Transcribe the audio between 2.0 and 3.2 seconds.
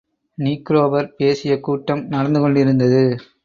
நடந்து கொண்டிருந்தது.